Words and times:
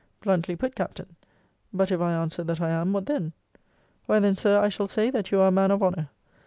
Bluntly 0.23 0.55
put, 0.55 0.73
Captain. 0.73 1.15
But 1.71 1.91
if 1.91 2.01
I 2.01 2.11
answer 2.13 2.43
that 2.45 2.59
I 2.59 2.71
am, 2.71 2.91
what 2.91 3.05
then? 3.05 3.33
Why 4.07 4.19
then, 4.19 4.33
Sir, 4.35 4.59
I 4.59 4.67
shall 4.67 4.87
say, 4.87 5.11
that 5.11 5.29
you 5.29 5.39
are 5.41 5.49
a 5.49 5.51
man 5.51 5.69
of 5.69 5.83
honour. 5.83 6.09